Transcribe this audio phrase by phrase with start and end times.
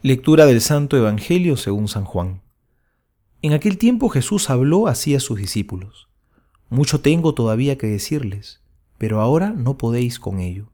[0.00, 2.40] Lectura del Santo Evangelio según San Juan.
[3.42, 6.08] En aquel tiempo Jesús habló así a sus discípulos.
[6.70, 8.60] Mucho tengo todavía que decirles,
[8.96, 10.70] pero ahora no podéis con ello.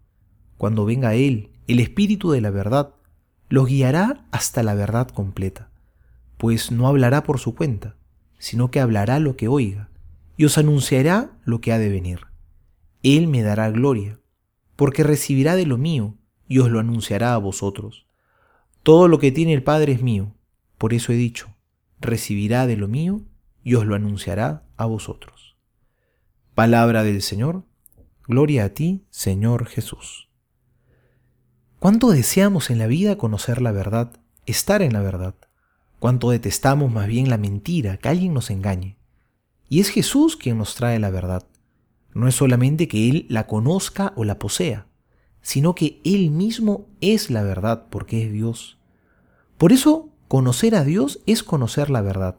[0.59, 2.97] Cuando venga Él, el Espíritu de la verdad,
[3.49, 5.71] los guiará hasta la verdad completa,
[6.37, 7.97] pues no hablará por su cuenta,
[8.39, 9.89] sino que hablará lo que oiga,
[10.37, 12.27] y os anunciará lo que ha de venir.
[13.03, 14.21] Él me dará gloria,
[14.77, 16.15] porque recibirá de lo mío,
[16.47, 18.05] y os lo anunciará a vosotros.
[18.85, 20.35] Todo lo que tiene el Padre es mío,
[20.77, 21.49] por eso he dicho,
[22.01, 23.23] recibirá de lo mío
[23.63, 25.57] y os lo anunciará a vosotros.
[26.55, 27.65] Palabra del Señor,
[28.29, 30.29] gloria a ti, Señor Jesús.
[31.79, 35.35] ¿Cuánto deseamos en la vida conocer la verdad, estar en la verdad?
[35.99, 38.99] ¿Cuánto detestamos más bien la mentira, que alguien nos engañe?
[39.67, 41.47] Y es Jesús quien nos trae la verdad.
[42.13, 44.89] No es solamente que Él la conozca o la posea,
[45.45, 48.79] sino que Él mismo es la verdad porque es Dios.
[49.59, 52.37] Por eso, conocer a Dios es conocer la verdad.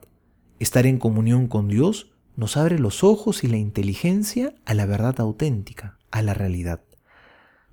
[0.59, 5.19] Estar en comunión con Dios nos abre los ojos y la inteligencia a la verdad
[5.19, 6.81] auténtica, a la realidad.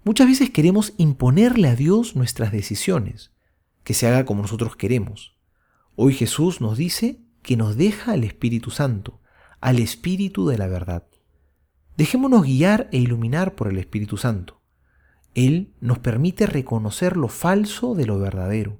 [0.04, 3.32] Muchas veces queremos imponerle a Dios nuestras decisiones,
[3.84, 5.38] que se haga como nosotros queremos.
[5.96, 9.22] Hoy Jesús nos dice que nos deja al Espíritu Santo,
[9.62, 11.06] al Espíritu de la verdad.
[11.96, 14.61] Dejémonos guiar e iluminar por el Espíritu Santo.
[15.34, 18.78] Él nos permite reconocer lo falso de lo verdadero.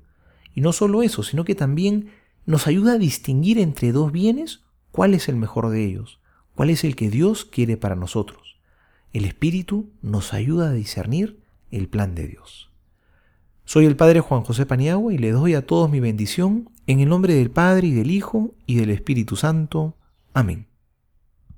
[0.54, 2.10] Y no solo eso, sino que también
[2.44, 6.20] nos ayuda a distinguir entre dos bienes cuál es el mejor de ellos,
[6.54, 8.56] cuál es el que Dios quiere para nosotros.
[9.12, 12.70] El Espíritu nos ayuda a discernir el plan de Dios.
[13.64, 17.08] Soy el Padre Juan José Paniagua y le doy a todos mi bendición en el
[17.08, 19.94] nombre del Padre y del Hijo y del Espíritu Santo.
[20.34, 20.71] Amén.